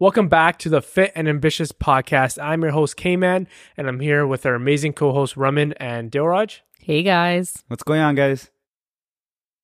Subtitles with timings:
[0.00, 2.40] Welcome back to the Fit and Ambitious podcast.
[2.40, 6.08] I'm your host, K Man, and I'm here with our amazing co hosts, Raman and
[6.08, 6.60] Dilraj.
[6.78, 7.64] Hey guys.
[7.66, 8.48] What's going on, guys?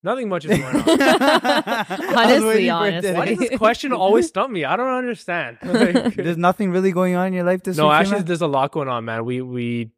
[0.03, 0.83] Nothing much is going on.
[2.19, 3.13] Honestly, honestly.
[3.13, 4.65] Why does this question always stump me?
[4.65, 5.59] I don't understand.
[5.63, 7.91] Like- There's nothing really going on in your life this no, week.
[7.91, 8.27] No, actually, Kima?
[8.27, 9.25] there's a lot going on, man.
[9.25, 9.93] We we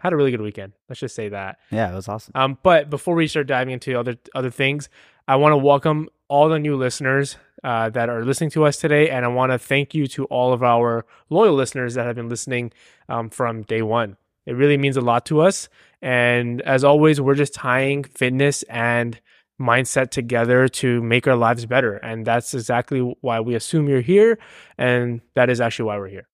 [0.00, 0.72] had a really good weekend.
[0.88, 1.58] Let's just say that.
[1.70, 2.32] yeah, it was awesome.
[2.34, 4.88] Um, but before we start diving into other other things,
[5.28, 7.36] I want to welcome all the new listeners
[7.66, 10.52] uh, that are listening to us today, and I want to thank you to all
[10.52, 12.72] of our loyal listeners that have been listening
[13.08, 14.16] um, from day one.
[14.46, 15.68] It really means a lot to us,
[16.00, 19.20] and as always, we're just tying fitness and
[19.60, 24.38] mindset together to make our lives better, and that's exactly why we assume you're here,
[24.78, 26.28] and that is actually why we're here,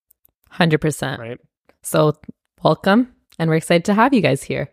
[0.52, 1.18] 100%.
[1.18, 1.40] right?
[1.82, 2.12] So,
[2.62, 3.14] welcome.
[3.38, 4.70] And we're excited to have you guys here.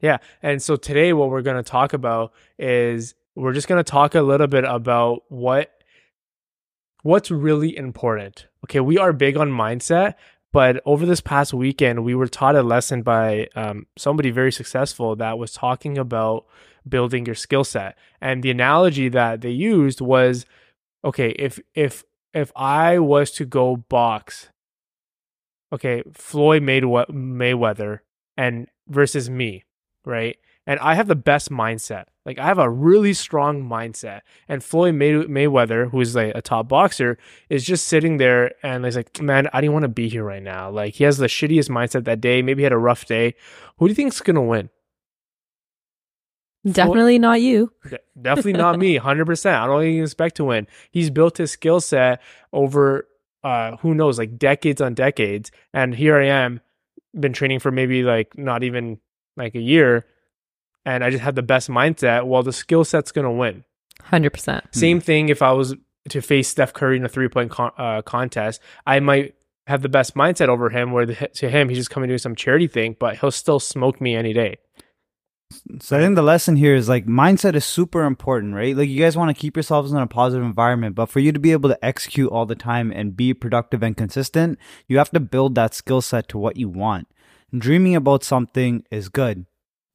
[0.00, 0.18] Yeah.
[0.40, 4.14] And so today, what we're going to talk about is we're just going to talk
[4.14, 5.70] a little bit about what
[7.02, 8.46] what's really important.
[8.64, 10.14] Okay, we are big on mindset,
[10.52, 15.16] but over this past weekend, we were taught a lesson by um, somebody very successful
[15.16, 16.46] that was talking about
[16.88, 17.96] building your skill set.
[18.20, 20.46] And the analogy that they used was,
[21.04, 24.48] okay, if if if I was to go box,
[25.72, 28.00] okay, Floyd Maywe- Mayweather
[28.36, 29.64] and versus me,
[30.04, 30.36] right?
[30.66, 32.04] And I have the best mindset.
[32.24, 34.20] Like I have a really strong mindset.
[34.48, 37.18] And Floyd May- Mayweather, who is like a top boxer,
[37.50, 40.42] is just sitting there and he's like, "Man, I didn't want to be here right
[40.42, 42.40] now." Like he has the shittiest mindset that day.
[42.40, 43.34] Maybe he had a rough day.
[43.76, 44.70] Who do you think's gonna win?
[46.66, 47.72] Definitely not you.
[48.20, 49.56] Definitely not me, hundred percent.
[49.56, 50.66] I don't even expect to win.
[50.90, 52.22] He's built his skill set
[52.54, 53.06] over
[53.42, 55.50] uh who knows, like decades on decades.
[55.74, 56.62] And here I am,
[57.18, 58.98] been training for maybe like not even
[59.36, 60.06] like a year,
[60.84, 62.26] and I just have the best mindset.
[62.26, 63.64] Well, the skill set's gonna win.
[64.10, 64.62] 100%.
[64.74, 65.74] Same thing if I was
[66.10, 69.34] to face Steph Curry in a three point con- uh, contest, I might
[69.66, 70.92] have the best mindset over him.
[70.92, 73.60] Where the, to him, he's just coming to do some charity thing, but he'll still
[73.60, 74.56] smoke me any day.
[75.80, 78.76] So I think the lesson here is like mindset is super important, right?
[78.76, 81.38] Like you guys want to keep yourselves in a positive environment, but for you to
[81.38, 84.58] be able to execute all the time and be productive and consistent,
[84.88, 87.08] you have to build that skill set to what you want.
[87.56, 89.46] Dreaming about something is good.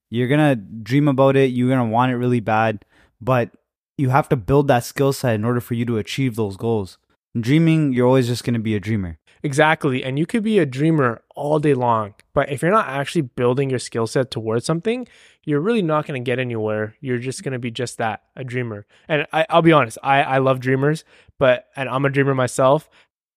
[0.09, 2.85] You're going to dream about it, you're going to want it really bad,
[3.21, 3.51] but
[3.97, 6.97] you have to build that skill set in order for you to achieve those goals.
[7.39, 9.19] Dreaming, you're always just going to be a dreamer.
[9.43, 10.03] Exactly.
[10.03, 13.69] And you could be a dreamer all day long, but if you're not actually building
[13.69, 15.07] your skill set towards something,
[15.45, 16.95] you're really not going to get anywhere.
[16.99, 18.85] You're just going to be just that, a dreamer.
[19.07, 21.05] And I, I'll be honest, I, I love dreamers,
[21.37, 22.89] but, and I'm a dreamer myself,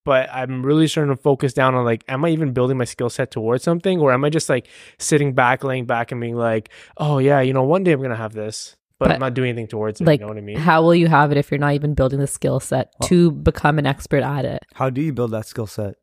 [0.05, 3.11] but I'm really starting to focus down on like, am I even building my skill
[3.11, 4.01] set towards something?
[4.01, 4.69] Or am I just like
[4.99, 8.11] sitting back, laying back and being like, oh yeah, you know, one day I'm going
[8.11, 10.07] to have this, but, But, I'm not doing anything towards it.
[10.07, 10.57] Like, you know what I mean?
[10.59, 13.79] how will you have it if you're not even building the skill set to become
[13.79, 14.63] an expert at it?
[14.75, 15.95] How do you build that skill set?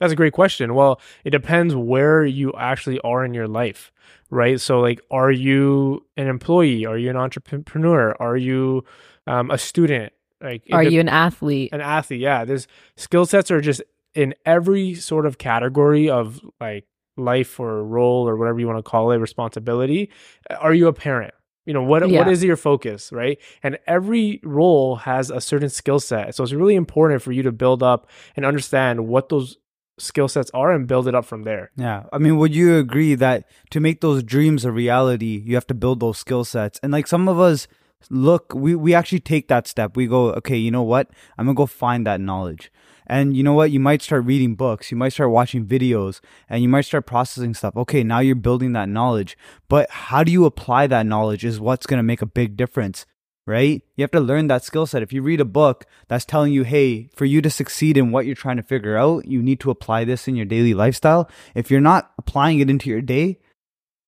[0.00, 0.74] That's a great question.
[0.74, 3.92] Well, it depends where you actually are in your life,
[4.30, 4.58] right?
[4.58, 6.86] So, like, are you an employee?
[6.86, 8.16] Are you an entrepreneur?
[8.18, 8.84] Are you
[9.26, 10.14] um, a student?
[10.42, 11.70] Like, Are dep- you an athlete?
[11.72, 12.20] an athlete?
[12.20, 13.82] Yeah, there's skill sets are just
[14.14, 16.86] in every sort of category of like
[17.16, 20.10] life or role or whatever you want to call it, responsibility.
[20.58, 21.34] Are you a parent?
[21.66, 22.02] You know what?
[22.02, 22.28] What Yeah.
[22.28, 23.38] is your focus, right?
[23.62, 27.52] And every role has a certain skill set, so it's really important for you to
[27.52, 29.58] build up and understand what those
[29.98, 31.70] skill sets are and build it up from there.
[31.76, 32.04] Yeah.
[32.10, 35.74] I mean, would you agree that to make those dreams a reality, you have to
[35.74, 36.80] build those skill sets?
[36.82, 37.68] And like some of us
[38.08, 39.96] look, we, we actually take that step.
[39.96, 41.10] We go, okay, you know what?
[41.36, 42.72] I'm to go find that knowledge.
[43.06, 43.72] And you know what?
[43.72, 47.54] You might start reading books, you might start watching videos, and you might start processing
[47.54, 47.76] stuff.
[47.76, 49.36] Okay, now you're building that knowledge.
[49.68, 53.06] But how do you apply that knowledge is what's to make a big difference
[53.46, 53.82] right?
[53.96, 55.02] You have to learn that skill set.
[55.02, 58.24] If you read a book that's telling you, hey, for you to succeed in what
[58.24, 61.28] you're trying to figure out, you need to apply this in your daily lifestyle.
[61.54, 63.40] If you're not applying it into your day,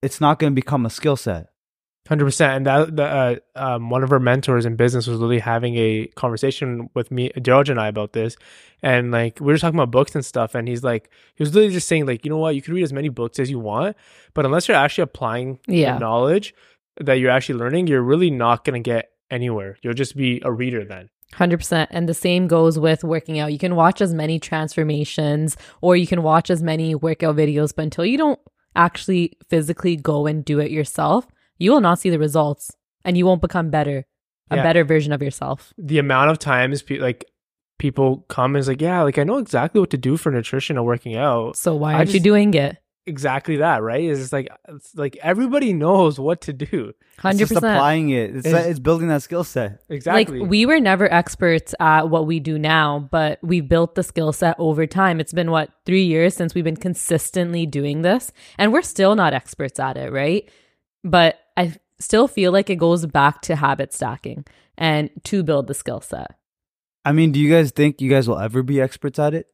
[0.00, 1.48] it's not going to become a skill set.
[2.08, 5.38] Hundred percent, and that the, uh, um, one of our mentors in business was literally
[5.38, 8.36] having a conversation with me, George and I, about this,
[8.82, 11.72] and like we were talking about books and stuff, and he's like, he was literally
[11.72, 13.96] just saying like, you know what, you can read as many books as you want,
[14.34, 15.92] but unless you're actually applying Yeah.
[15.94, 16.54] the knowledge
[17.00, 19.78] that you're actually learning, you're really not gonna get anywhere.
[19.82, 21.08] You'll just be a reader then.
[21.34, 21.86] 100%.
[21.90, 23.52] And the same goes with working out.
[23.52, 27.82] You can watch as many transformations or you can watch as many workout videos, but
[27.84, 28.40] until you don't
[28.76, 31.26] actually physically go and do it yourself,
[31.58, 32.70] you will not see the results
[33.04, 34.04] and you won't become better,
[34.50, 34.62] a Yeah.
[34.62, 35.72] better version of yourself.
[35.78, 37.24] The amount of times pe- like
[37.78, 40.76] people come and is like, yeah, like I know exactly what to do for nutrition
[40.76, 41.56] and working out.
[41.56, 42.76] So why aren't you doing it?
[43.04, 44.04] exactly that, right?
[44.04, 46.92] Is it's like it's like everybody knows what to do.
[47.14, 47.74] It's Hundred just percent.
[47.74, 48.36] applying it.
[48.36, 49.80] It's, It's- it's building that skill set.
[49.88, 50.38] Exactly.
[50.38, 54.32] Like we were never experts at what we do now, but we built the skill
[54.32, 55.18] set over time.
[55.18, 59.34] It's been what three years since we've been consistently doing this, and we're still not
[59.34, 60.48] experts at it, right?
[61.02, 64.44] But I still feel like it goes back to habit stacking
[64.76, 66.36] and to build the skill set.
[67.04, 69.46] I mean, do you guys think you guys will ever be experts at it?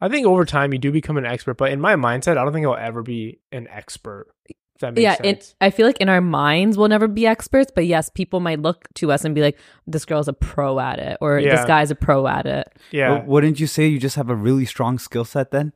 [0.00, 2.52] I think over time you do become an expert, but in my mindset, I don't
[2.52, 4.26] think I'll ever be an expert.
[4.48, 5.50] If that makes yeah, sense.
[5.50, 8.60] it, I feel like in our minds we'll never be experts, but yes, people might
[8.60, 11.92] look to us and be like, "This girl's a pro at it," or "This guy's
[11.92, 13.18] a pro at it." yeah.
[13.18, 15.72] But wouldn't you say you just have a really strong skill set then?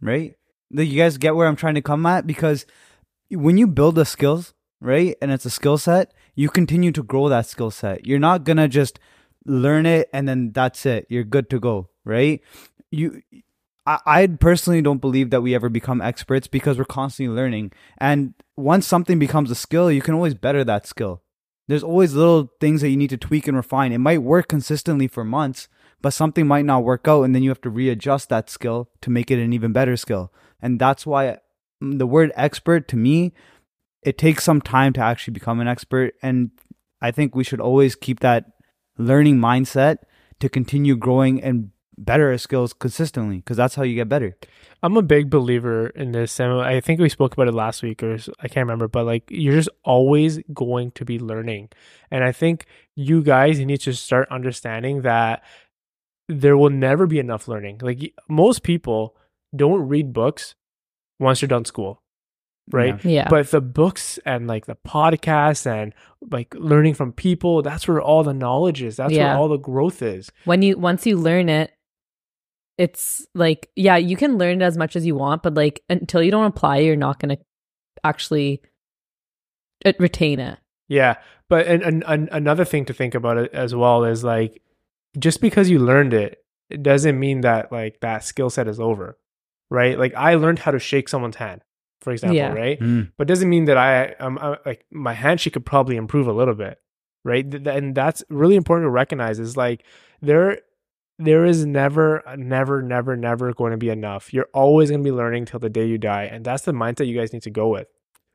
[0.00, 0.36] Right?
[0.70, 2.26] Like, you guys get where I'm trying to come at?
[2.26, 2.64] Because
[3.30, 7.28] when you build the skills, right, and it's a skill set, you continue to grow
[7.28, 8.06] that skill set.
[8.06, 8.98] You're not gonna just
[9.44, 11.06] learn it and then that's it.
[11.08, 12.40] You're good to go, right?
[12.90, 13.22] You
[13.86, 17.72] I, I personally don't believe that we ever become experts because we're constantly learning.
[17.98, 21.22] And once something becomes a skill, you can always better that skill.
[21.68, 23.92] There's always little things that you need to tweak and refine.
[23.92, 25.68] It might work consistently for months,
[26.00, 29.10] but something might not work out, and then you have to readjust that skill to
[29.10, 30.32] make it an even better skill.
[30.62, 31.38] And that's why
[31.80, 33.32] the word expert to me,
[34.02, 36.14] it takes some time to actually become an expert.
[36.22, 36.50] And
[37.00, 38.52] I think we should always keep that
[38.98, 39.98] learning mindset
[40.40, 44.36] to continue growing and better our skills consistently because that's how you get better.
[44.82, 48.02] I'm a big believer in this, and I think we spoke about it last week,
[48.02, 48.88] or I can't remember.
[48.88, 51.70] But like, you're just always going to be learning,
[52.10, 55.42] and I think you guys need to start understanding that
[56.28, 57.78] there will never be enough learning.
[57.82, 59.16] Like most people
[59.54, 60.54] don't read books
[61.18, 62.02] once you're done school,
[62.70, 63.02] right?
[63.04, 63.10] Yeah.
[63.10, 65.94] Yeah, But the books and like the podcasts and
[66.30, 68.96] like learning from people, that's where all the knowledge is.
[68.96, 69.28] That's Yeah.
[69.28, 70.30] where all the growth is.
[70.44, 71.72] when you once you learn it
[72.78, 76.22] it's like yeah you can learn it as much as you want but like until
[76.22, 77.42] you don't apply you're not going to
[78.04, 78.60] actually
[79.86, 80.58] uh, retain it
[80.88, 81.14] Yeah,
[81.48, 84.60] but and, and, and another thing to think about it as well is like
[85.18, 89.16] just because you learned it, it doesn't mean that like that skill set is over,
[89.70, 89.98] right?
[89.98, 91.62] Like I learned how to shake someone's hand,
[92.00, 92.52] for example, Yeah.
[92.52, 92.78] right?
[92.80, 93.12] Mm.
[93.18, 96.54] But doesn't mean that I um I, like my handshake could probably improve a little
[96.54, 96.78] bit,
[97.24, 97.48] right?
[97.50, 99.84] Th- th- And that's really important to recognize is like
[100.22, 100.60] there
[101.18, 104.32] there is never never never never going to be enough.
[104.34, 107.06] You're always going to be learning till the day you die, and that's the mindset
[107.06, 107.88] you guys need to go with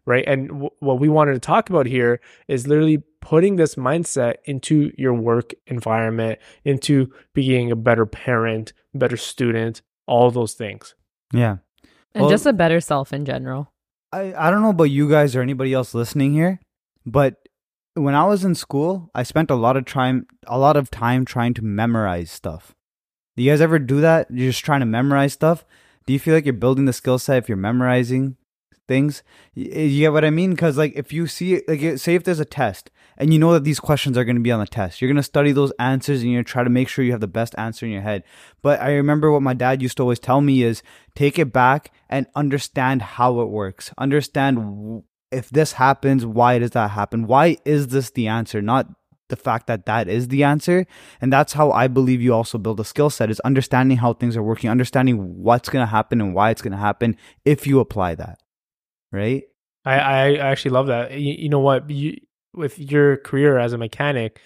[0.08, 0.24] right?
[0.26, 4.92] And w- what we wanted to talk about here is literally putting this mindset into
[4.98, 10.96] your work environment, into being a better parent, better student, all those things.
[11.34, 11.58] Yeah.
[12.14, 13.72] and Well- just a better self in general
[14.14, 16.60] I, I don't know about you guys or anybody else listening here,
[17.06, 17.48] but
[17.94, 21.24] when I was in school, I spent a lot of time a lot of time
[21.24, 22.76] trying to memorize stuff.
[23.38, 24.28] Do you guys ever do that?
[24.30, 25.64] You're just trying to memorize stuff?
[26.06, 28.36] Do you feel like you're building the skill set if you're memorizing
[28.88, 29.24] things?
[29.56, 30.52] You get what I mean?
[30.52, 32.92] Because like if you see like say if there's a test
[33.22, 35.16] and you know that these questions are going to be on the test, you're going
[35.16, 37.28] to study those answers and you're going to try to make sure you have the
[37.28, 38.24] best answer in your head.
[38.64, 40.82] But I remember what my dad used to always tell me is
[41.14, 43.94] take it back and understand how it works.
[44.00, 47.28] Understand if this happens, why does that happen?
[47.28, 48.60] Why is this the answer?
[48.60, 48.88] Not
[49.28, 50.88] the fact that that is the answer.
[51.22, 54.36] And that's how I believe you also build a skill set is understanding how things
[54.36, 57.16] are working, understanding what's going to happen and why it's going to happen
[57.46, 58.40] if you apply that.
[59.12, 59.44] Right?
[59.86, 61.12] I, I actually love that.
[61.12, 61.88] You, you know what?
[61.88, 62.18] You,
[62.54, 64.40] with your career as a mechanic,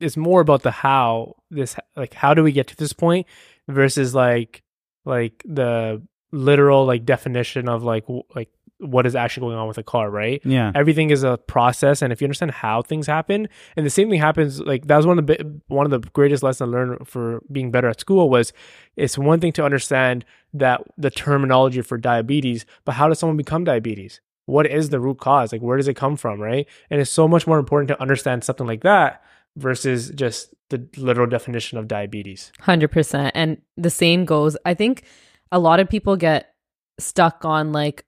[0.00, 1.36] it's more about the how.
[1.50, 3.26] This like how do we get to this point
[3.68, 4.62] versus like
[5.04, 6.02] like the
[6.32, 10.08] literal like definition of like w- like what is actually going on with a car,
[10.08, 10.40] right?
[10.44, 10.70] Yeah.
[10.74, 14.20] everything is a process and if you understand how things happen and the same thing
[14.20, 17.42] happens like that was one of the one of the greatest lessons i learned for
[17.50, 18.52] being better at school was
[18.94, 23.64] it's one thing to understand that the terminology for diabetes but how does someone become
[23.64, 25.52] diabetes what is the root cause?
[25.52, 26.66] Like where does it come from right?
[26.90, 29.22] And it's so much more important to understand something like that
[29.56, 32.52] versus just the literal definition of diabetes.
[32.62, 35.04] 100% and the same goes i think
[35.52, 36.54] a lot of people get
[36.98, 38.04] stuck on like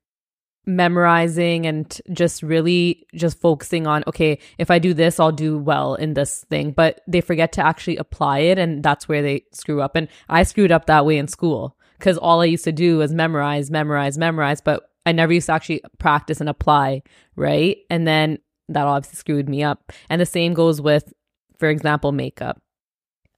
[0.66, 5.94] memorizing and just really just focusing on okay if i do this i'll do well
[5.94, 6.70] in this thing.
[6.70, 9.96] But they forget to actually apply it and that's where they screw up.
[9.96, 13.12] And i screwed up that way in school because all i used to do was
[13.12, 14.60] memorize memorize memorize.
[14.60, 17.02] But i never used to actually practice and apply
[17.36, 18.38] right and then
[18.68, 21.12] that obviously screwed me up and the same goes with
[21.58, 22.60] for example makeup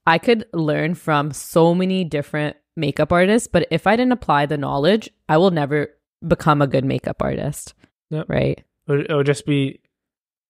[0.05, 4.57] I could learn from so many different makeup artists, but if I didn't apply the
[4.57, 5.89] knowledge, I will never
[6.25, 7.73] become a good makeup artist.
[8.09, 8.25] Yep.
[8.29, 8.63] Right.
[8.87, 9.79] it would, just be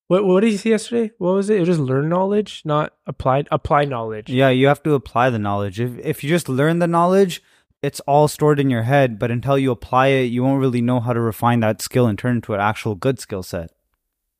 [0.08, 2.93] what what did you see yesterday what was it it was just learn knowledge not
[3.08, 5.79] applied apply knowledge Yeah, you have to apply the knowledge.
[5.79, 7.41] If if you just learn the knowledge,
[7.84, 11.02] it's all stored in your head, but until you apply it, you won't really know
[11.02, 13.72] how to refine that skill and turn it into an actual good skill set.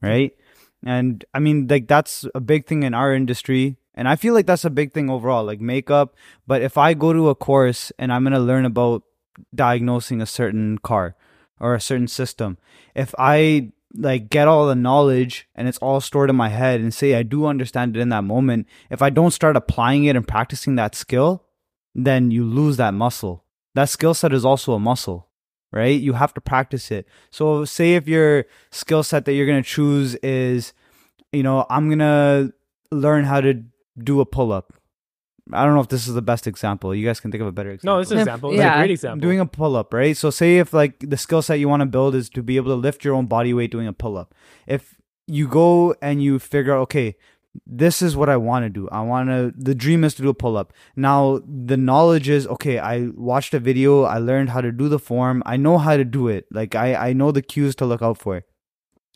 [0.02, 0.32] Right?
[0.86, 3.78] And I mean, like that's a big thing in our industry.
[3.96, 6.16] And I feel like that's a big thing overall, like makeup.
[6.48, 9.04] But if I go to a course and I'm going to learn about
[9.54, 11.16] diagnosing a certain car
[11.60, 12.58] or a certain system,
[12.96, 16.94] if I like get all the knowledge and it's all stored in my head and
[16.94, 20.28] say I do understand it in that moment, if I don't start applying it and
[20.28, 21.44] practicing that skill,
[21.96, 23.44] then you lose that muscle.
[23.76, 25.30] That skill set is also a muscle,
[25.72, 26.00] right?
[26.00, 27.08] You have to practice it.
[27.32, 30.74] So say if your skill set that you're going to choose is,
[31.32, 32.54] you know, I'm going to
[32.92, 33.64] learn how to
[33.98, 34.74] do a pull up.
[35.52, 36.96] I don't know if this is the best example.
[36.96, 37.96] You guys can think of a better example.
[37.96, 38.22] No, this is an Yeah.
[38.24, 38.52] example.
[38.52, 38.76] It's Yeah.
[38.76, 39.22] a great example.
[39.28, 40.16] Doing a pull up, right?
[40.16, 42.72] So say if like the skill set you want to build is to be able
[42.72, 44.34] to lift your own body weight doing a pull up.
[44.68, 44.96] If
[45.28, 47.18] you go and you figure out, okay,
[47.66, 48.90] this is what I want to do.
[48.92, 50.74] I want to, the dream is to do a pull up.
[50.96, 54.04] Now the knowledge is, okay, I watched a video.
[54.04, 55.44] I learned how to do the form.
[55.46, 56.46] I know how to do it.
[56.52, 58.44] Like I, I know the cues to look out for.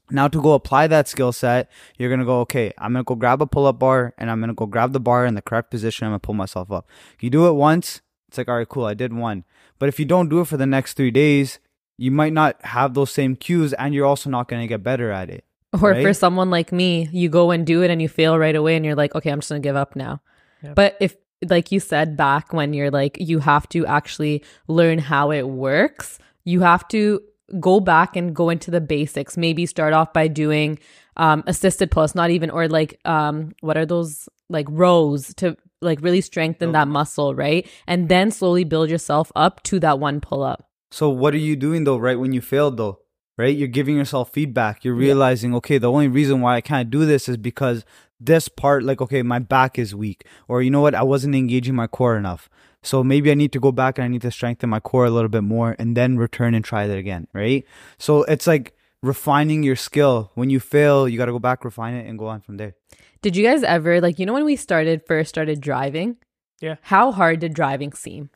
[0.09, 3.41] Now to go apply that skill set, you're gonna go, okay, I'm gonna go grab
[3.41, 6.05] a pull-up bar and I'm gonna go grab the bar in the correct position.
[6.05, 6.87] I'm gonna pull myself up.
[7.19, 9.43] You do it once, it's like, all right, cool, I did one.
[9.79, 11.59] But if you don't do it for the next three days,
[11.97, 15.29] you might not have those same cues and you're also not gonna get better at
[15.29, 15.43] it.
[15.81, 18.75] Or for someone like me, you go and do it and you fail right away
[18.75, 20.21] and you're like, okay, I'm just going to give up now.
[20.63, 20.73] Yeah.
[20.73, 21.15] But if,
[21.47, 26.19] like you said back when you're like, you have to actually learn how it works,
[26.45, 27.21] you have to
[27.59, 29.37] go back and go into the basics.
[29.37, 30.79] Maybe start off by doing
[31.17, 36.01] um, assisted pull-ups, not even, or like, um, what are those like rows to like
[36.01, 37.67] really strengthen that muscle, right?
[37.85, 40.67] And then slowly build yourself up to that one pull-up.
[40.91, 42.99] So what are you doing though, right when you failed though?
[43.37, 43.55] Right?
[43.55, 44.83] You're giving yourself feedback.
[44.83, 47.85] You're realizing, okay, the only reason why I can't do this is because
[48.19, 50.25] this part, like, okay, my back is weak.
[50.47, 52.49] Or you know what, I wasn't engaging my core enough.
[52.81, 55.11] So maybe I need to go back and I need to strengthen my core a
[55.11, 57.63] little bit more and then return and try that again, right?
[57.99, 60.31] So it's like refining your skill.
[60.35, 62.73] When you fail, you gotta go back, refine it, and go on from there.
[63.21, 66.17] Did you guys ever, like, you know, when we started, first started driving?
[66.59, 66.75] Yeah.
[66.81, 68.29] How hard did driving seem?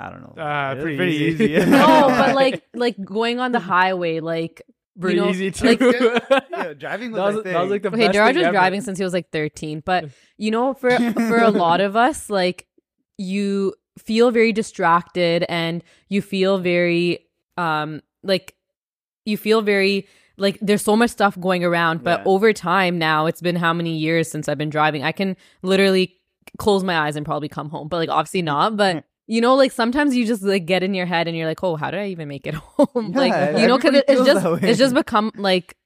[0.00, 0.42] I don't know.
[0.42, 1.46] Uh, It's pretty easy.
[1.50, 1.64] yeah.
[1.64, 4.62] no, but like like going on the highway, like
[5.00, 5.66] Pretty you know, easy too.
[5.66, 8.46] like, yeah, driving that was, was, that was like the okay, best Gerard thing was
[8.46, 8.52] ever.
[8.52, 10.06] driving since he was like thirteen, but
[10.38, 12.66] you know, for for a lot of us, like
[13.16, 17.26] you feel very distracted and you feel very
[17.56, 18.54] um like
[19.24, 22.24] you feel very like there's so much stuff going around but Yeah.
[22.26, 26.14] over time now it's been how many years since i've been driving i can literally
[26.58, 29.70] close my eyes and probably come home but like obviously not but you know like
[29.70, 32.06] sometimes you just like get in your head and you're like oh how did i
[32.06, 35.30] even make it home like Yeah, you know because it, it's just it's just become
[35.36, 35.76] like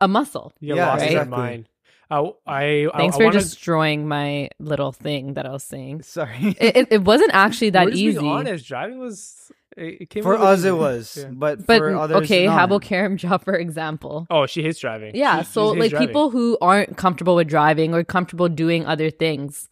[0.00, 1.68] a muscle You Yeah, lost in your mind.
[2.10, 6.02] Uh, I, I, thanks I for wanna, destroying my little thing that i was saying
[6.02, 6.56] Sorry.
[6.60, 10.10] it, it, it wasn't actually that we're just easy Being honest, driving was it, it
[10.10, 10.68] came for us, easy.
[10.68, 11.28] it was, Yeah.
[11.32, 12.64] but, but others, okay how not.
[12.64, 15.12] about karam Jah, for example Oh, she hates driving.
[15.16, 16.08] Yeah, She- she so like driving.
[16.08, 19.70] people who aren't comfortable with driving or comfortable doing other things.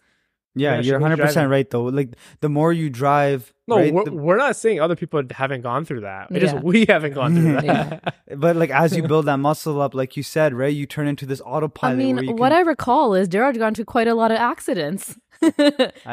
[0.57, 1.85] Yeah, Yeah, you're 100 percent right though.
[1.85, 5.61] Like the more you drive, No, right, we're, the- we're not saying other people haven't
[5.63, 6.29] gone through that.
[6.33, 6.61] It is Yeah.
[6.61, 7.65] we haven't gone through that.
[7.65, 8.11] Yeah.
[8.37, 11.25] but like as you build that muscle up, like you said, right, you turn into
[11.25, 11.95] this autopilot.
[11.95, 14.33] I mean, where you what can, I recall is Gerard got into quite a lot
[14.33, 15.17] of accidents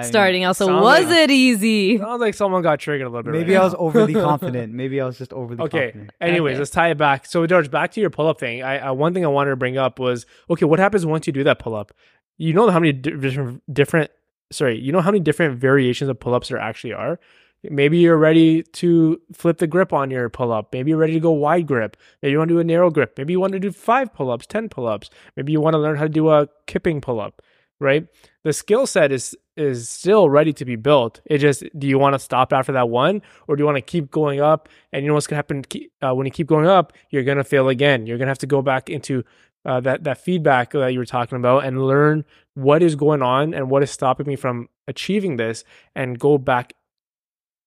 [0.04, 0.56] starting out.
[0.56, 1.98] So was like- it easy?
[1.98, 3.34] Sounds like someone got triggered a little bit.
[3.34, 3.66] maybe right I now.
[3.66, 4.74] was overly confident.
[4.74, 5.86] Maybe I was just overly Okay.
[5.92, 6.12] confident.
[6.22, 6.60] Anyways, Okay.
[6.60, 7.26] let's tie it back.
[7.26, 8.64] So, George, back to your pull-up thing.
[8.64, 10.66] I, I one thing I wanted to bring up was okay.
[10.66, 11.92] What happens once you do that pull-up?
[12.38, 14.12] You know how many di- different different
[14.52, 17.20] sorry, you know how many different variations of pull-ups there actually are.
[17.64, 20.72] Maybe you're ready to flip the grip on your pull-up.
[20.72, 21.98] Maybe you're ready to go wide grip.
[22.22, 23.18] Maybe you want to do a narrow grip.
[23.18, 25.10] Maybe you want to do five pull-ups, ten pull-ups.
[25.36, 27.42] Maybe you want to learn how to do a kipping pull-up.
[27.80, 28.08] Right?
[28.44, 31.20] The skill set is is still ready to be built.
[31.26, 33.82] It just do you want to stop after that one, or do you want to
[33.82, 34.70] keep going up?
[34.92, 35.64] And you know what's gonna happen
[36.02, 36.94] uh, when you keep going up?
[37.12, 38.08] You're gonna fail again.
[38.08, 39.24] You're gonna have to go back into
[39.68, 43.54] uh, that that feedback that you were talking about and learn what is going on
[43.54, 46.74] and what is stopping me from achieving this, and go back,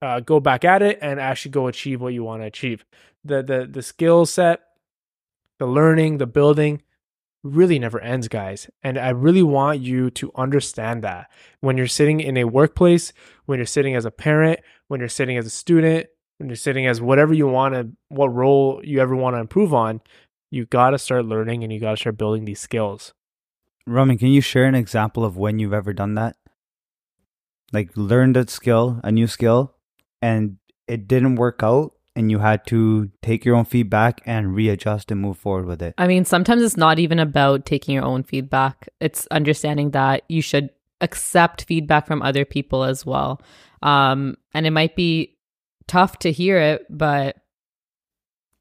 [0.03, 2.85] uh, go back at it and actually go achieve what you want to achieve.
[3.25, 4.61] The the the skill set,
[5.59, 6.83] the learning, the building
[7.43, 8.69] really never ends, guys.
[8.83, 11.31] And I really want you to understand that
[11.61, 13.13] when you're sitting in a workplace,
[13.47, 16.07] when you're sitting as a parent, when you're sitting as a student,
[16.39, 19.73] when you're sitting as whatever you want to, what role you ever want to improve
[19.73, 20.01] on,
[20.51, 23.15] you got to start learning and you got to start building these skills.
[23.87, 26.37] Raman, can you share an example of when you've ever done that?
[27.73, 29.75] Like learned a skill, a new skill,
[30.21, 30.57] and
[30.89, 35.21] it didn't work out, and you had to take your own feedback and readjust and
[35.21, 35.95] move forward with it.
[35.97, 38.89] I mean, sometimes it's not even about taking your own feedback.
[39.01, 43.41] It's understanding that you should accept feedback from other people as well.
[43.83, 45.37] Um, and it might be
[45.87, 47.37] tough to hear it, but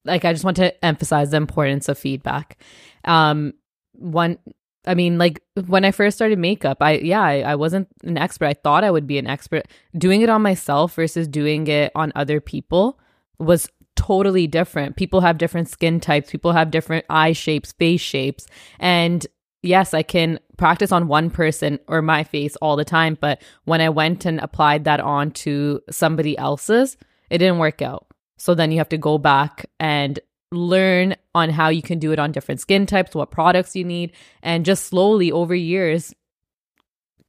[0.06, 2.62] like I just want to emphasize the importance of feedback.
[3.06, 3.53] Um,
[3.94, 4.38] one,
[4.86, 8.46] I mean, like when I first started makeup, I yeah, I, I wasn't an expert.
[8.46, 9.68] I thought I would be an expert.
[9.98, 13.00] Doing it on myself versus doing it on other people
[13.39, 14.96] was totally different.
[14.96, 18.48] People have different skin types, people have different eye shapes, face shapes.
[18.79, 19.27] And
[19.62, 23.82] yes, I can practice on one person or my face all the time, but when
[23.82, 26.98] I went and applied that on to somebody else's,
[27.29, 28.08] it didn't work out.
[28.39, 30.19] So then you have to go back and
[30.51, 34.12] learn on how you can do it on different skin types, what products you need,
[34.41, 36.13] and just slowly over years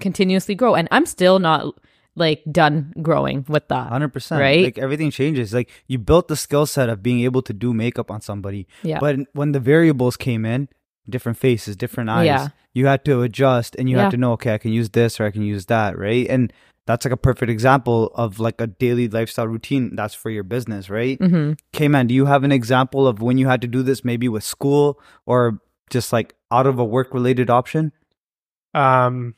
[0.00, 0.74] continuously grow.
[0.74, 1.74] And I'm still not
[2.16, 3.88] like done growing with that.
[3.88, 4.64] Hundred percent, Right?
[4.64, 5.52] Like everything changes.
[5.54, 8.98] Like you built the skill set of being able to do makeup on somebody, Yeah.
[9.00, 10.68] but when the variables came in,
[11.08, 12.48] different faces, different eyes, Yeah.
[12.74, 14.04] you had to adjust, and you Yeah.
[14.04, 16.26] had to know, okay, I can use this or I can use that, right?
[16.28, 16.52] And
[16.86, 19.94] that's like a perfect example of like a daily lifestyle routine.
[19.96, 21.18] That's for your business, right?
[21.18, 24.04] hmm Okay, man, do you have an example of when you had to do this,
[24.04, 25.60] maybe with school or
[25.90, 27.92] just like out of a work related option?
[28.74, 29.34] Um,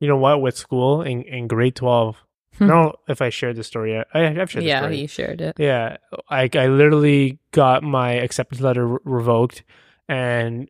[0.00, 0.40] you know what?
[0.42, 2.16] With school in, in grade twelve,
[2.60, 4.06] I don't know if I shared the story yet.
[4.12, 5.00] I, I've shared the Yeah, story.
[5.00, 5.56] you shared it.
[5.58, 5.96] Yeah,
[6.28, 9.62] I I literally got my acceptance letter re- revoked,
[10.08, 10.68] and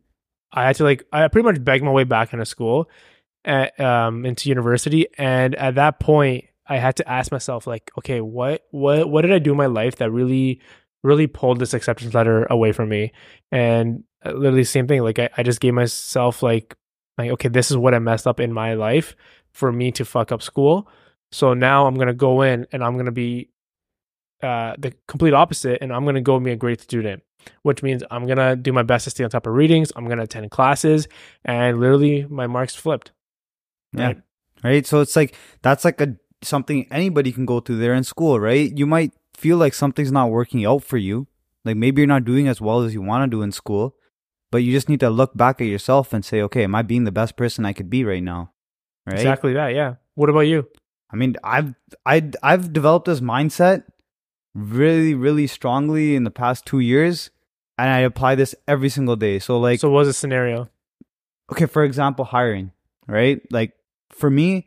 [0.52, 2.88] I had to like I pretty much begged my way back into school,
[3.44, 8.20] at, um, into university, and at that point, I had to ask myself like, okay,
[8.20, 10.60] what what what did I do in my life that really
[11.02, 13.12] really pulled this acceptance letter away from me?
[13.50, 15.02] And uh, literally same thing.
[15.02, 16.76] Like I, I just gave myself like
[17.18, 19.16] like okay, this is what I messed up in my life
[19.52, 20.88] for me to fuck up school.
[21.32, 23.48] So now I'm gonna go in and I'm gonna be
[24.42, 27.22] uh, the complete opposite, and I'm gonna go be a great student,
[27.62, 29.92] which means I'm gonna do my best to stay on top of readings.
[29.94, 31.08] I'm gonna attend classes,
[31.44, 33.12] and literally my marks flipped.
[33.92, 34.06] Yeah.
[34.06, 34.22] Right?
[34.64, 38.40] right so it's like that's like a something anybody can go through there in school
[38.40, 41.26] right you might feel like something's not working out for you
[41.64, 43.94] like maybe you're not doing as well as you want to do in school
[44.50, 47.04] but you just need to look back at yourself and say okay am i being
[47.04, 48.50] the best person i could be right now
[49.06, 49.74] right Exactly that.
[49.74, 49.94] Yeah.
[50.14, 50.68] What about you?
[51.12, 51.74] i mean i've
[52.06, 53.84] I, i've developed this mindset
[54.54, 57.30] really really strongly in the past two years
[57.78, 60.68] and i apply this every single day so like so, what was a scenario?
[61.50, 62.72] okay for example hiring
[63.06, 63.72] right like
[64.14, 64.66] for me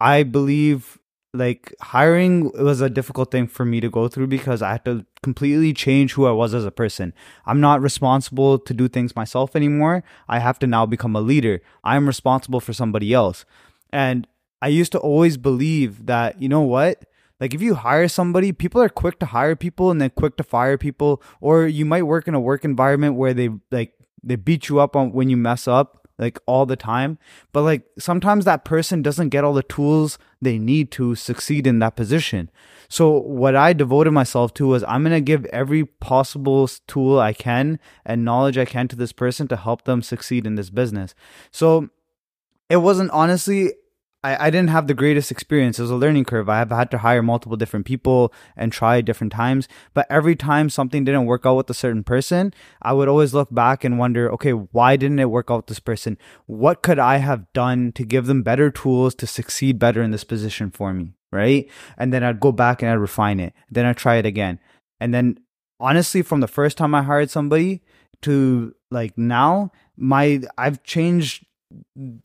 [0.00, 0.98] i believe
[1.32, 5.06] like hiring was a difficult thing for me to go through because i had to
[5.22, 7.12] completely change who i was as a person.
[7.46, 10.02] I'm not responsible to do things myself anymore.
[10.28, 11.60] I have to now become a leader.
[11.84, 13.44] I'm responsible for somebody else.
[13.90, 14.26] And
[14.62, 17.04] i used to always believe that you know what?
[17.38, 20.42] Like if you hire somebody people are quick to hire people and then quick to
[20.42, 21.22] fire people.
[21.40, 24.96] Or you might work in a work environment where they like they beat you up
[24.96, 27.18] on when you mess up like all the time.
[27.52, 31.80] But like sometimes that person doesn't get all the tools they need to succeed in
[31.80, 32.50] that position.
[32.88, 37.32] So what i devoted myself to was i'm going to give every possible tool i
[37.32, 41.14] can and knowledge i can to this person to help them succeed in this business.
[41.50, 41.88] So
[42.68, 43.72] it wasn't honestly
[44.22, 45.78] I, I didn't have the greatest experience.
[45.78, 46.48] It was a learning curve.
[46.48, 49.66] I have had to hire multiple different people and try different times.
[49.94, 52.52] But every time something didn't work out with a certain person,
[52.82, 55.80] I would always look back and wonder, okay, why didn't it work out with this
[55.80, 56.18] person?
[56.46, 60.24] What could I have done to give them better tools to succeed better in this
[60.24, 61.14] position for me?
[61.32, 61.70] Right.
[61.96, 63.54] And then I'd go back and I'd refine it.
[63.70, 64.58] Then I'd try it again.
[64.98, 65.38] And then
[65.78, 67.82] honestly, from the first time I hired somebody
[68.22, 71.46] to like now, my I've changed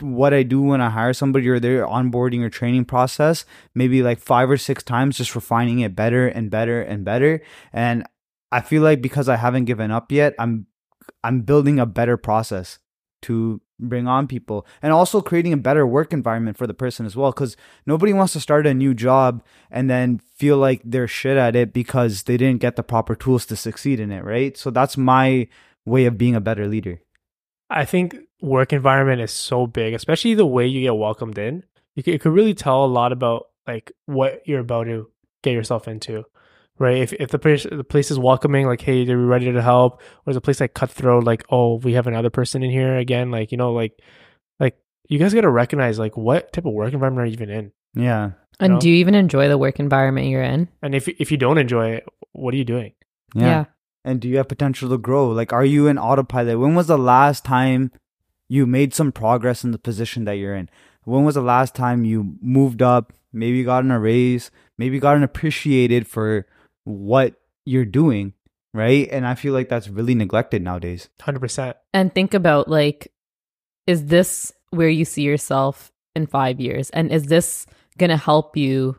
[0.02, 4.20] what I do when I hire somebody or their onboarding or training process, maybe like
[4.20, 7.42] five or six times, just refining it better and better and better.
[7.72, 8.06] And
[8.52, 10.68] I feel like because I haven't given up yet, I'm
[11.24, 12.80] I'm building a better process
[13.24, 17.16] to bring on people and also creating a better work environment for the person as
[17.16, 17.32] well.
[17.32, 21.56] Because nobody wants to start a new job and then feel like they're shit at
[21.56, 24.58] it because they didn't get the proper tools to succeed in it right?
[24.58, 25.48] So that's my
[25.86, 27.02] way of being a better leader.
[27.70, 31.64] I think work environment is so big, especially the way you get welcomed in.
[31.96, 35.10] You could, it could really tell a lot about like what you're about to
[35.44, 36.24] get yourself into,
[36.78, 36.98] right?
[36.98, 40.02] If if the place the place is welcoming, like hey, they're we ready to help,
[40.26, 43.32] or is a place like cutthroat, like oh, we have another person in here again,
[43.32, 43.94] like you know, like
[44.60, 47.50] like you guys got to recognize like what type of work environment are you even
[47.50, 48.80] in, yeah And know?
[48.80, 50.68] do you even enjoy the work environment you're in?
[50.82, 52.94] and if if you don't enjoy it, what are you doing?
[53.36, 53.66] yeah
[54.06, 56.98] and do you have potential to grow like are you in autopilot when was the
[56.98, 57.92] last time
[58.48, 60.70] you made some progress in the position that you're in
[61.04, 66.08] when was the last time you moved up maybe gotten a raise maybe gotten appreciated
[66.08, 66.46] for
[66.84, 68.34] what you're doing
[68.74, 71.78] right and i feel like that's really neglected nowadays Hundred percent.
[71.94, 73.12] And think about like,
[73.88, 76.90] is this where you see yourself in five years?
[76.92, 77.66] And is this
[77.98, 78.98] going to help you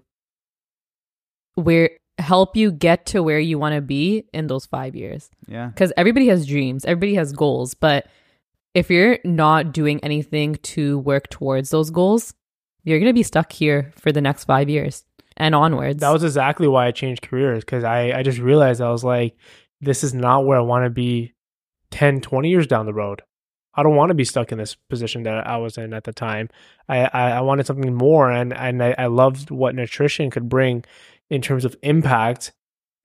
[1.55, 5.31] where help you get to where you want to be in those five years?
[5.47, 5.67] Yeah.
[5.67, 8.07] Because everybody has dreams, everybody has goals, but
[8.77, 12.35] if you're not doing anything to work towards those goals,
[12.85, 15.03] you're going to be stuck here for the next five years
[15.39, 16.01] and onwards.
[16.01, 19.35] That was exactly why I changed careers because I, I just realized I was like,
[19.81, 21.33] this is not where I want to be
[21.91, 23.23] 10, 20 years down the road.
[23.73, 26.13] I don't want to be stuck in this position that I was in at the
[26.13, 26.51] time.
[26.87, 30.85] I, I, I wanted something more and, and I, I loved what nutrition could bring
[31.31, 32.53] in terms of impact.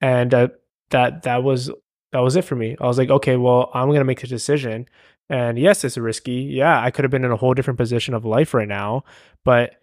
[0.02, 0.48] And uh,
[0.90, 1.70] that that was
[2.12, 2.76] that was it for me.
[2.78, 4.86] I was like, okay, well, I'm gonna make a decision.
[5.30, 6.32] And yes, it's risky.
[6.50, 9.04] Yeah, I could have been in a whole different position of life right now,
[9.44, 9.76] but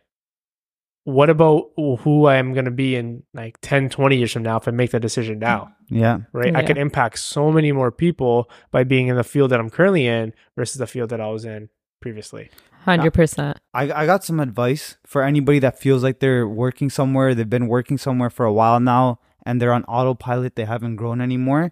[1.06, 4.58] what about who I am going to be in like 10, 20 years from now
[4.58, 5.74] if I make that decision now?
[5.90, 6.20] Yeah.
[6.34, 6.56] Right.
[6.56, 6.68] I Yeah.
[6.68, 10.34] could impact so many more people by being in the field that I'm currently in
[10.56, 12.52] versus the field that I was in previously.
[12.86, 13.56] 100%.
[13.74, 17.68] I, I got some advice for anybody that feels like they're working somewhere, they've been
[17.68, 21.72] working somewhere for a while now, and they're on autopilot, they haven't grown anymore.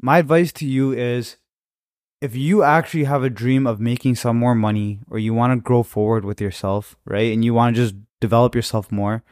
[0.00, 1.36] My advice to you is
[2.22, 5.60] if you actually have a dream of making some more money or you want to
[5.60, 7.32] grow forward with yourself, right?
[7.32, 9.24] And you want to just develop yourself more,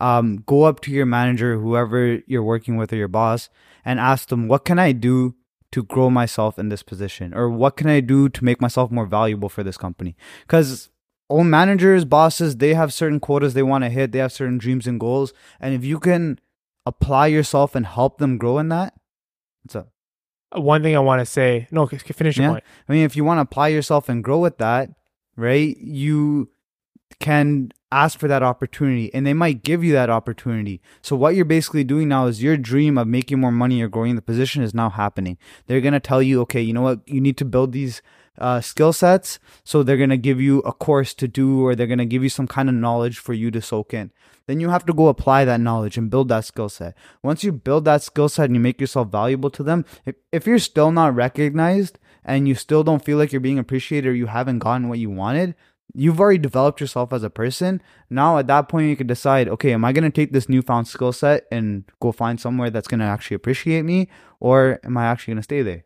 [0.00, 3.50] um, go up to your manager, whoever you're working with or your boss,
[3.84, 5.34] and ask them, what can I do
[5.72, 7.34] to grow myself in this position?
[7.34, 10.16] Or what can I do to make myself more valuable for this company?
[10.46, 10.88] Because
[11.28, 14.86] own managers, bosses, they have certain quotas they want to hit, they have certain dreams
[14.86, 15.34] and goals.
[15.60, 16.40] And if you can
[16.86, 18.94] apply yourself and help them grow in that,
[19.66, 19.88] it's a
[20.56, 22.50] Uh, one thing I want to say, no, finish your Yeah.
[22.52, 22.64] point.
[22.88, 24.90] I mean, if you want to apply yourself and grow with that,
[25.36, 26.50] right, you
[27.20, 30.80] can ask for that opportunity and they might give you that opportunity.
[31.02, 34.14] So, what you're basically doing now is your dream of making more money or growing
[34.14, 35.38] the position is now happening.
[35.66, 38.02] They're going to tell you, okay, you know what, you need to build these
[38.38, 39.38] uh, skill sets.
[39.64, 42.22] So, they're going to give you a course to do or they're going to give
[42.22, 44.10] you some kind of knowledge for you to soak in.
[44.48, 46.96] Then you have to go apply that knowledge and build that skill set.
[47.22, 50.46] Once you build that skill set and you make yourself valuable to them, if, if
[50.46, 54.26] you're still not recognized and you still don't feel like you're being appreciated or you
[54.26, 55.54] haven't gotten what you wanted,
[55.94, 57.82] you've already developed yourself as a person.
[58.08, 60.88] Now, at that point, you can decide okay, am I going to take this newfound
[60.88, 64.08] skill set and go find somewhere that's going to actually appreciate me,
[64.40, 65.84] or am I actually going to stay there?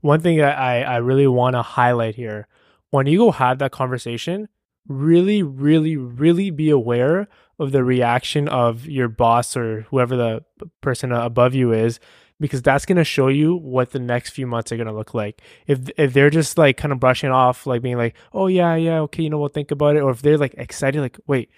[0.00, 2.46] One thing that I, I really want to highlight here
[2.90, 4.48] when you go have that conversation,
[4.86, 10.44] really, really, really be aware of the reaction of your boss or whoever the
[10.80, 11.98] person above you is,
[12.40, 15.12] because that's going to show you what the next few months are going to look
[15.12, 15.42] like.
[15.66, 19.00] If if they're just like kind of brushing off, like being like, oh yeah, yeah,
[19.00, 21.50] okay, you know, we'll think about it, or if they're like excited, like, wait,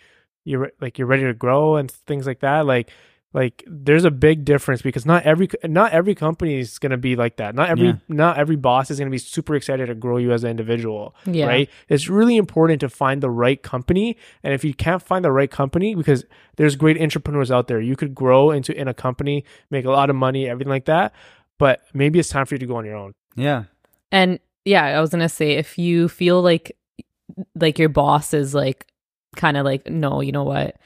[0.45, 2.91] you're re- like you're ready to grow and things like that, like
[3.33, 7.15] like there's a big difference because not every not every company is going to be
[7.17, 7.97] like that not every Yeah.
[8.09, 11.15] not every boss is going to be super excited to grow you as an individual
[11.27, 11.47] Yeah.
[11.47, 15.31] right it's really important to find the right company and if you can't find the
[15.33, 16.25] right company because
[16.57, 20.11] there's great entrepreneurs out there you could grow into in a company make a lot
[20.11, 21.15] of money everything like that
[21.59, 23.65] but maybe it's time for you to go on your own Yeah.
[24.11, 26.77] And yeah, I was gonna say if you feel like
[27.55, 28.87] like your boss is like
[29.37, 30.77] kind of like, no, you know what?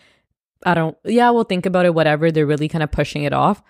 [0.65, 2.31] I don't yeah, we'll think about it, whatever.
[2.31, 3.63] They're really kind of pushing it off.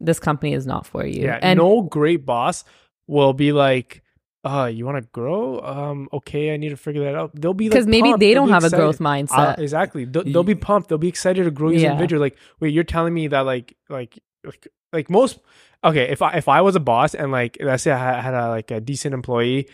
[0.00, 1.22] This company is not for you.
[1.24, 2.64] yeah and no great boss
[3.06, 4.02] will be like
[4.44, 7.64] uh you want to grow um okay i need to figure that out they'll be
[7.68, 8.20] like because maybe pumped.
[8.20, 9.58] they don't have a growth mindset.
[9.58, 10.04] Uh, exactly.
[10.04, 10.88] They'll, they'll be pumped.
[10.88, 11.88] They'll be excited to grow you as Yeah.
[11.88, 12.20] an individual.
[12.20, 15.38] Like, wait, you're telling me that like like like like most.
[15.82, 18.48] Okay, if I if I was a boss and like let's say I had a
[18.50, 19.68] like a decent employee,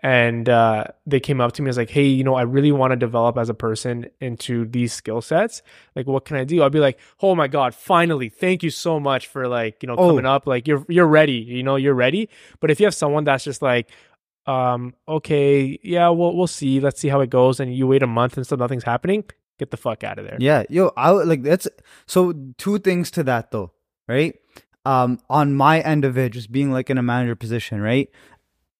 [0.00, 2.90] and uh, they came up to me was like, hey, you know, I really want
[2.90, 5.62] to develop as a person into these skill sets.
[5.94, 6.62] Like, what can I do?
[6.62, 9.94] I'd be like, oh my god, finally, thank you so much for like you know
[9.96, 10.08] Oh.
[10.08, 10.46] coming up.
[10.46, 11.34] Like you're you're ready.
[11.34, 12.28] You know, you're ready.
[12.60, 13.90] But if you have someone that's just like
[14.48, 18.08] um okay yeah we'll we'll see let's see how it goes and you wait a
[18.08, 19.22] month and still nothing's happening
[19.60, 21.68] get the fuck out of there Yeah, yo, I like that's
[22.06, 23.70] so two things to that though,
[24.08, 24.34] right?
[24.84, 28.10] Um, on my end of it, just being like in a manager position, right?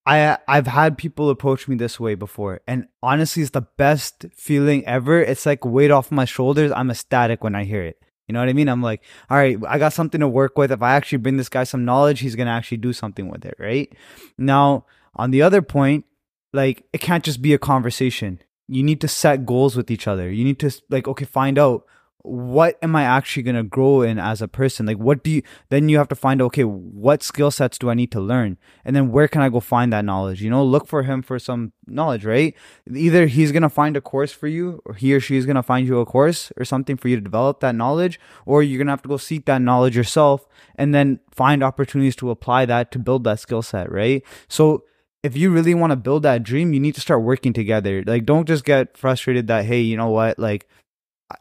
[0.04, 4.84] I I've had people approach me this way before, and honestly, it's the best feeling
[4.84, 5.22] ever.
[5.22, 6.72] It's like weight off my shoulders.
[6.72, 8.02] I'm ecstatic when I hear it.
[8.26, 8.68] You know what I mean?
[8.68, 10.72] I'm like, all right, I got something to work with.
[10.72, 13.54] If I actually bring this guy some knowledge, he's gonna actually do something with it,
[13.58, 13.92] right?
[14.38, 16.04] Now, on the other point,
[16.52, 18.40] like it can't just be a conversation.
[18.68, 20.30] You need to set goals with each other.
[20.30, 21.84] You need to like, okay, find out
[22.22, 24.86] what am I actually gonna grow in as a person?
[24.86, 25.42] Like, what do you?
[25.70, 28.94] Then you have to find okay, what skill sets do I need to learn, and
[28.94, 30.42] then where can I go find that knowledge?
[30.42, 32.54] You know, look for him for some knowledge, right?
[32.92, 35.86] Either he's gonna find a course for you, or he or she is gonna find
[35.86, 39.02] you a course or something for you to develop that knowledge, or you're gonna have
[39.02, 43.24] to go seek that knowledge yourself, and then find opportunities to apply that to build
[43.24, 44.22] that skill set, right?
[44.48, 44.84] So
[45.22, 48.02] if you really want to build that dream, you need to start working together.
[48.04, 50.38] Like, don't just get frustrated that, hey, you know what?
[50.38, 50.68] Like,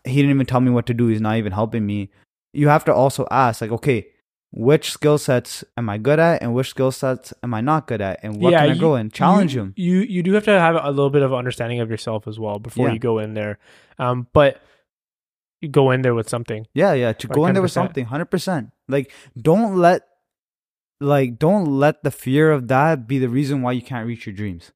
[0.04, 1.08] he didn't even tell me what to do.
[1.08, 2.10] He's not even helping me.
[2.54, 4.08] You have to also ask, like, okay,
[4.51, 8.01] which skill sets am I good at and which skill sets am I not good
[8.01, 8.19] at?
[8.23, 9.10] And what Yeah, can I you- grow in?
[9.10, 9.73] Challenge you, him.
[9.77, 12.60] You you do have to have a little bit of understanding of yourself as well
[12.60, 12.93] before Yeah.
[12.93, 13.60] you go in there.
[13.97, 14.62] Um, but
[15.62, 16.67] you go in there with something.
[16.73, 17.13] Yeah, yeah.
[17.13, 18.71] To Like go in there with something, hundred percent.
[18.89, 20.01] Like, don't let,
[20.99, 24.36] like, don't let the fear of that be the reason why you can't reach your
[24.36, 24.71] dreams.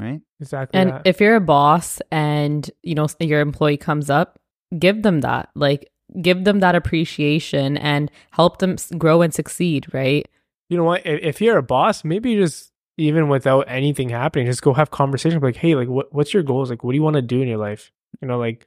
[0.00, 0.10] Yep.
[0.10, 0.20] Right.
[0.40, 0.80] Exactly.
[0.80, 1.02] And that.
[1.04, 4.38] if you're a boss and you know your employee comes up,
[4.78, 5.50] give them that.
[5.54, 10.26] Like give them that appreciation and help them grow and succeed, right?
[10.70, 11.04] you know what?
[11.04, 15.40] If, if you're a boss, maybe just even without anything happening, just go have conversation.
[15.40, 16.70] Like, hey, like, what what's your goals?
[16.70, 17.90] Like, what do you want to do in your life?
[18.22, 18.66] You know, like,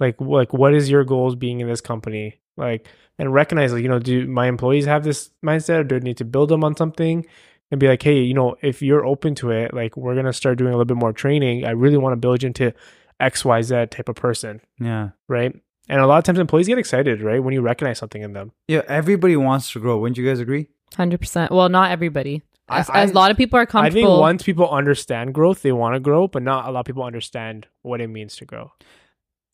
[0.00, 2.40] like, like, what is your goals being in this company?
[2.56, 6.00] Like, and recognize, like, you know, do my employees have this mindset, or do I
[6.00, 7.24] need to build them on something?
[7.74, 10.58] And be like, hey, you know, if you're open to it, like, we're gonna start
[10.58, 11.64] doing a little bit more training.
[11.64, 12.72] I really want to build you into
[13.18, 15.08] X, Y, Z type of person, Yeah.
[15.26, 15.52] right?
[15.88, 18.52] And a lot of times, employees get excited, right, when you recognize something in them.
[18.68, 18.82] Yeah.
[18.86, 19.98] Everybody wants to grow.
[19.98, 20.68] Wouldn't you guys agree?
[20.96, 21.50] Hundred percent.
[21.50, 22.42] Well, not everybody.
[22.68, 23.98] I- As, as I- a lot of people are comfortable.
[23.98, 26.86] I think once people understand growth, they want to grow, but not a lot of
[26.86, 28.70] people understand what it means to grow.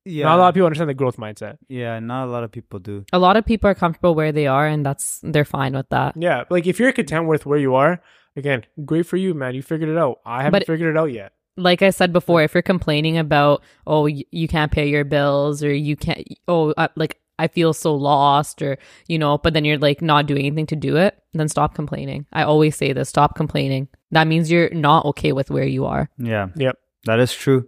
[0.04, 0.24] Yeah.
[0.24, 1.58] Not a lot of people understand the growth mindset.
[1.68, 1.98] Yeah.
[2.00, 3.04] Not a lot of people do.
[3.12, 6.14] a lot of people are comfortable where they are, and that's they're fine with that.
[6.16, 8.00] Yeah, like if you're content with where you are,
[8.36, 9.54] again, great for you, man.
[9.54, 10.20] You figured it out.
[10.24, 11.32] I haven't But- figured it out yet.
[11.56, 15.70] like I said before, if you're complaining about, oh, you can't pay your bills or
[15.74, 19.76] you can't, oh, uh, like I feel so lost or, you know, but then you're
[19.78, 22.24] like not doing anything to do it, then stop complaining.
[22.32, 23.88] I always say this stop complaining.
[24.10, 26.08] That means you're not okay with where you are.
[26.16, 26.48] Yeah.
[26.56, 26.78] Yep.
[27.04, 27.66] That is true.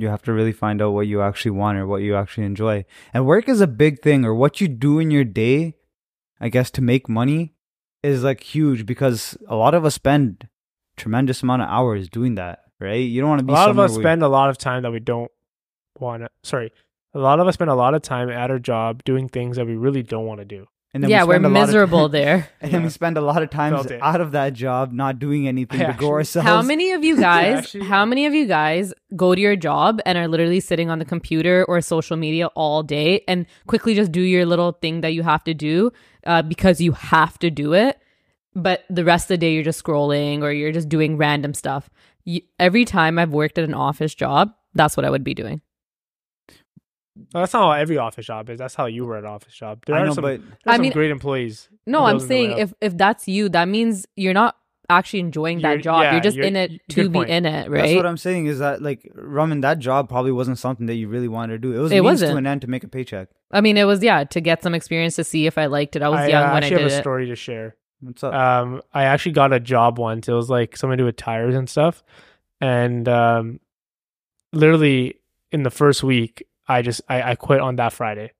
[0.00, 2.84] You have to really find out what you actually want or what you actually enjoy.
[3.12, 5.74] And work is a big thing, or what you do in your day,
[6.40, 7.54] I guess, to make money
[8.02, 10.48] is like huge because a lot of us spend
[10.96, 12.94] tremendous amount of hours doing that, right?
[12.94, 14.92] You don't want to be A lot of us spend a lot of time that
[14.92, 15.30] we don't
[15.98, 16.30] want to.
[16.42, 16.72] Sorry,
[17.14, 19.66] a lot of us spend a lot of time at our job doing things that
[19.66, 20.66] we really don't want to do.
[20.94, 22.48] And then yeah, we we're spend a lot of- miserable there.
[22.60, 25.80] and then we spend a lot of times out of that job not doing anything
[25.80, 26.46] I to grow actually- ourselves.
[26.48, 30.00] How many of you guys, Actually- how many of you guys go to your job
[30.04, 34.12] and are literally sitting on the computer or social media all day and quickly just
[34.12, 35.90] do your little thing that you have to do
[36.26, 37.98] uh, because you have to do it,
[38.54, 41.88] but the rest of the day you're just scrolling or you're just doing random stuff.
[42.24, 45.62] You, every time I've worked at an office job, that's what I would be doing.
[47.16, 48.58] Well, that's not how every office job is.
[48.58, 49.84] That's how you were at an office job.
[49.86, 51.68] There I are know, some, but there's I some mean- great employees.
[51.86, 54.56] No, I'm saying if if that's you, that means you're not
[54.88, 56.02] actually enjoying that You're- job.
[56.02, 57.30] yeah, you're just you're- in it to be point.
[57.30, 57.82] in it, right?
[57.82, 61.08] That's what I'm saying is that like Raman, that job probably wasn't something that you
[61.08, 61.74] really wanted to do.
[61.74, 62.38] It was It means to wasn't.
[62.38, 63.28] an end to make a paycheck.
[63.50, 66.02] I mean, it was yeah to get some experience to see if I liked it.
[66.02, 67.00] I was I young uh, when I actually did have a it.
[67.00, 67.76] story to share.
[68.00, 68.32] What's up?
[68.34, 70.28] Um, I actually got a job once.
[70.28, 72.02] It was like something to do with tires and stuff,
[72.60, 73.60] and um,
[74.52, 75.16] literally
[75.50, 78.32] in the first week, I just I, I quit on that Friday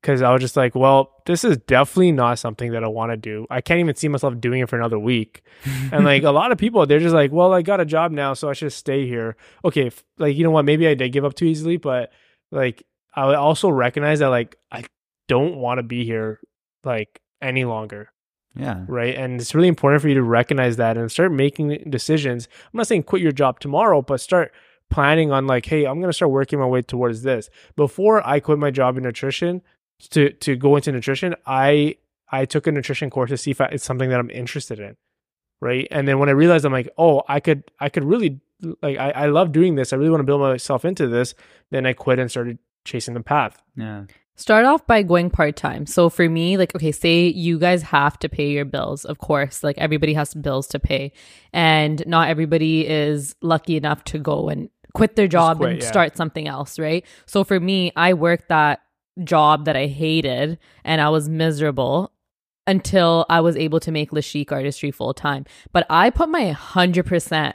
[0.00, 3.16] because I was just like, well, this is definitely not something that I want to
[3.16, 3.46] do.
[3.48, 5.42] I can't even see myself doing it for another week.
[5.90, 8.34] and like a lot of people, they're just like, well, I got a job now,
[8.34, 9.36] so I should stay here.
[9.64, 10.64] Okay, f- like you know what?
[10.64, 12.12] Maybe I did give up too easily, but
[12.50, 14.84] like I would also recognize that like I
[15.28, 16.40] don't want to be here
[16.84, 18.10] like any longer
[18.56, 18.84] yeah.
[18.86, 19.14] right?
[19.14, 22.48] And it's really important for you to recognize that and start making decisions.
[22.72, 24.52] I'm not saying quit your job tomorrow, but start
[24.94, 27.50] planning on like, hey, I'm gonna start working my way towards this.
[27.74, 29.60] Before I quit my job in nutrition
[30.10, 31.96] to to go into nutrition, I
[32.30, 34.96] I took a nutrition course to see if I, it's something that I'm interested in,
[35.60, 35.88] right?
[35.90, 38.40] And then when I realized I'm like, oh, I could I could really
[38.82, 39.92] like I, I love doing this.
[39.92, 41.34] I really want to build myself into this.
[41.72, 43.60] Then I quit and started chasing the path.
[43.74, 44.04] Yeah.
[44.36, 45.86] Start off by going part time.
[45.86, 49.04] So for me, like, okay, say you guys have to pay your bills.
[49.04, 51.12] Of course, like everybody has bills to pay,
[51.52, 55.88] and not everybody is lucky enough to go and quit their job quit, and yeah.
[55.88, 57.04] start something else, right?
[57.26, 58.80] So for me, I worked that
[59.22, 62.12] job that I hated and I was miserable
[62.66, 65.44] until I was able to make Lashik artistry full time.
[65.72, 67.54] But I put my 100%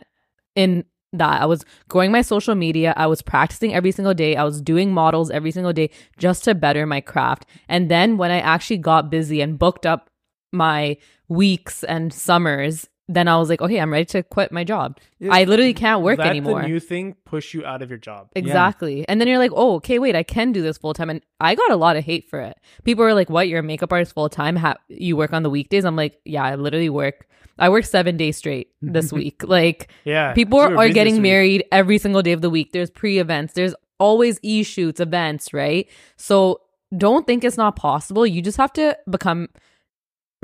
[0.55, 1.41] in that.
[1.41, 2.93] I was growing my social media.
[2.95, 4.35] I was practicing every single day.
[4.35, 7.45] I was doing models every single day just to better my craft.
[7.67, 10.09] And then when I actually got busy and booked up
[10.51, 10.97] my
[11.27, 14.99] weeks and summers, then I was like, okay, I'm ready to quit my job.
[15.19, 15.33] Yeah.
[15.33, 16.61] I literally can't work Let anymore.
[16.61, 18.29] the new thing push you out of your job.
[18.35, 19.03] Exactly.
[19.09, 21.09] And then you're like, oh, okay, wait, I can do this full time.
[21.09, 22.55] And I got a lot of hate for it.
[22.83, 23.47] People were like, what?
[23.47, 24.55] You're a makeup artist full time?
[24.55, 25.85] Ha- you work on the weekdays?
[25.85, 27.27] I'm like, yeah, I literally work.
[27.57, 29.41] I work seven days straight this week.
[29.43, 31.23] Like, Yeah, people are, are getting week.
[31.23, 32.73] married every single day of the week.
[32.73, 35.89] There's pre events, there's always e shoots, events, right?
[36.15, 36.61] So
[36.95, 38.27] don't think it's not possible.
[38.27, 39.49] You just have to become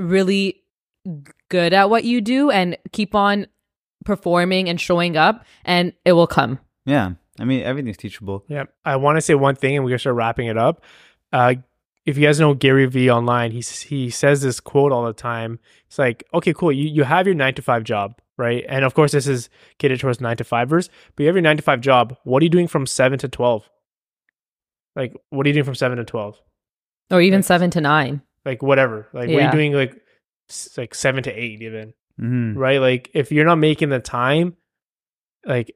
[0.00, 0.62] really
[1.48, 3.46] good at what you do and keep on
[4.04, 6.58] performing and showing up and it will come.
[6.84, 7.12] Yeah.
[7.38, 8.44] I mean, everything's teachable.
[8.48, 8.64] Yeah.
[8.84, 10.82] I want to say one thing and we're going to start wrapping it up.
[11.32, 11.54] Uh,
[12.04, 15.58] if you guys know Gary Vee online, he, he says this quote all the time.
[15.88, 16.70] It's like, okay, cool.
[16.72, 18.64] You, you have your nine to five job, right?
[18.68, 21.56] And of course, this is catered towards nine to fivers, but you have your nine
[21.56, 22.16] to five job.
[22.22, 23.68] What are you doing from seven to 12?
[24.94, 26.40] Like, what are you doing from seven to 12?
[27.10, 28.22] Or even Like- 7 to 9.
[28.44, 29.08] Like, whatever.
[29.12, 29.72] Like, what are you doing?
[29.72, 29.98] Like, s-
[30.76, 31.94] like seven to eight, even.
[32.18, 32.80] hmm right?
[32.80, 34.56] Like if you're not making the time,
[35.44, 35.74] like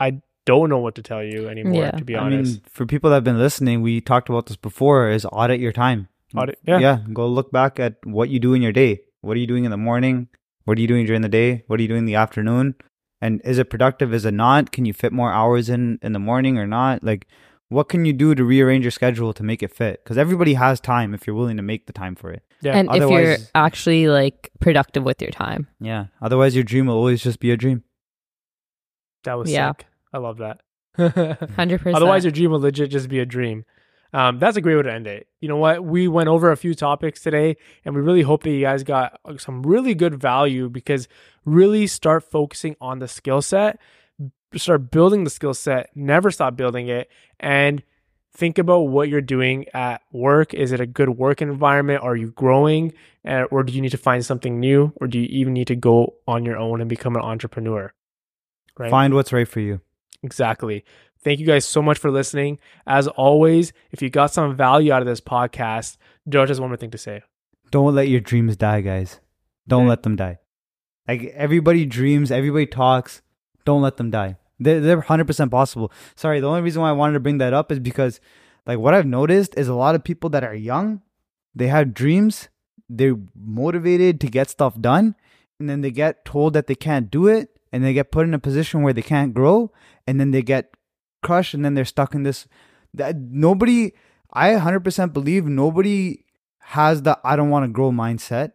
[0.00, 1.82] I don't know what to tell you anymore.
[1.84, 1.90] Yeah.
[1.92, 4.56] To be I honest, mean, for people that have been listening, we talked about this
[4.56, 6.08] before is audit your time.
[6.34, 6.78] Audit- yeah.
[6.78, 6.98] Yeah.
[7.12, 9.00] Go look back at what you do in your day.
[9.22, 10.28] What are you doing in the morning?
[10.64, 11.64] What are you doing during the day?
[11.66, 12.74] What are you doing in the afternoon?
[13.20, 14.12] And is it productive?
[14.12, 14.72] Is it not?
[14.72, 17.02] Can you fit more hours in in the morning or not?
[17.02, 17.26] Like,
[17.68, 20.04] what can you do to rearrange your schedule to make it fit?
[20.04, 22.42] Because everybody has time if you're willing to make the time for it.
[22.62, 25.68] Yeah, and if you're otherwise- actually like productive with your time.
[25.80, 26.06] Yeah.
[26.22, 27.82] Otherwise, your dream will always just be a dream.
[29.24, 29.70] that was Yeah.
[29.70, 29.86] sick.
[30.12, 30.60] I love that.
[30.98, 31.94] 100%.
[31.94, 33.64] Otherwise, your dream will legit just be a dream.
[34.12, 35.26] Um, that's a great way to end it.
[35.40, 35.84] You know what?
[35.84, 39.18] We went over a few topics today, and we really hope that you guys got
[39.38, 41.08] some really good value because
[41.44, 43.78] really start focusing on the skill set,
[44.54, 47.82] start building the skill set, never stop building it, and
[48.36, 50.52] think about what you're doing at work.
[50.54, 52.02] Is it a good work environment?
[52.02, 52.92] Are you growing?
[53.26, 54.92] Uh, or do you need to find something new?
[54.96, 57.92] Or do you even need to go on your own and become an entrepreneur?
[58.78, 58.90] Right.
[58.90, 59.80] Find what's right for you.
[60.22, 60.84] Exactly.
[61.24, 62.58] Thank you guys so much for listening.
[62.86, 65.96] As always, if you got some value out of this podcast,
[66.28, 67.22] George has one more thing to say.
[67.70, 69.18] Don't let your dreams die, guys.
[69.66, 69.88] Don't Yeah.
[69.90, 70.38] let them die.
[71.08, 73.22] Like everybody dreams, everybody talks.
[73.64, 74.36] Don't let them die.
[74.58, 75.92] They're, they're 100% possible.
[76.14, 78.20] Sorry, the only reason why I wanted to bring that up is because,
[78.66, 81.02] like, what I've noticed is a lot of people that are young,
[81.54, 82.48] they have dreams,
[82.88, 85.14] they're motivated to get stuff done,
[85.58, 88.34] and then they get told that they can't do it, and they get put in
[88.34, 89.72] a position where they can't grow,
[90.06, 90.74] and then they get
[91.22, 92.46] crushed, and then they're stuck in this.
[92.94, 93.92] That nobody,
[94.32, 96.24] I 100% believe nobody
[96.60, 98.52] has the I don't want to grow mindset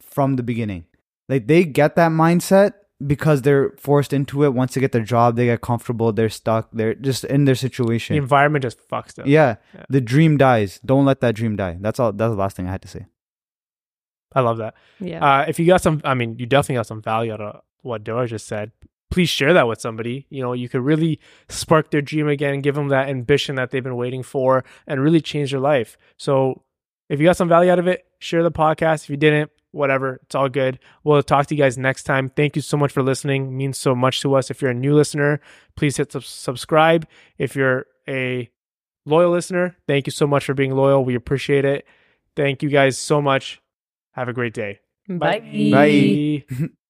[0.00, 0.86] from the beginning.
[1.28, 2.72] Like they get that mindset
[3.04, 4.54] because they're forced into it.
[4.54, 7.58] Once they get their job, they get comfortable, they're stuck, they're just in their The
[7.58, 8.16] situation.
[8.16, 9.26] environment just fucks them.
[9.28, 9.84] Yeah, Yeah.
[9.90, 10.80] the dream dies.
[10.84, 11.76] Don't let that dream die.
[11.80, 12.12] That's all.
[12.12, 13.06] That's the last thing I had to say.
[14.34, 14.74] I love that.
[15.00, 15.24] yeah.
[15.24, 18.04] Uh, if you got some, I mean, you definitely got some value out of what
[18.04, 18.72] Dora just said.
[19.10, 20.26] Please share that with somebody.
[20.30, 23.84] You know, you could really spark their dream again, give them that ambition that they've
[23.84, 25.96] been waiting for, and really change their life.
[26.16, 26.62] So,
[27.08, 29.04] if you got some value out of it, share the podcast.
[29.04, 30.78] If you didn't, whatever, it's all good.
[31.04, 32.28] We'll talk to you guys next time.
[32.28, 33.46] Thank you so much for listening.
[33.46, 34.50] It means so much to us.
[34.50, 35.40] If you're a new listener,
[35.76, 37.06] please hit sub- subscribe.
[37.38, 38.50] If you're a
[39.04, 41.04] loyal listener, thank you so much for being loyal.
[41.04, 41.86] We appreciate it.
[42.34, 43.60] Thank you guys so much.
[44.12, 44.80] Have a great day.
[45.08, 46.42] Bye.
[46.50, 46.68] Bye.